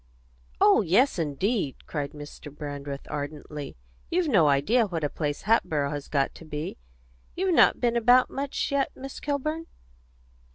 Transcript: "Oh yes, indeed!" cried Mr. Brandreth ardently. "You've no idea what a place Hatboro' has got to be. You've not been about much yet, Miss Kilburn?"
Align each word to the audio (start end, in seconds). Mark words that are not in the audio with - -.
"Oh 0.59 0.81
yes, 0.81 1.19
indeed!" 1.19 1.85
cried 1.85 2.13
Mr. 2.13 2.51
Brandreth 2.51 3.05
ardently. 3.11 3.77
"You've 4.09 4.27
no 4.29 4.47
idea 4.47 4.87
what 4.87 5.03
a 5.03 5.11
place 5.11 5.43
Hatboro' 5.43 5.91
has 5.91 6.07
got 6.07 6.33
to 6.33 6.43
be. 6.43 6.79
You've 7.35 7.53
not 7.53 7.79
been 7.79 7.95
about 7.95 8.27
much 8.31 8.71
yet, 8.71 8.91
Miss 8.95 9.19
Kilburn?" 9.19 9.67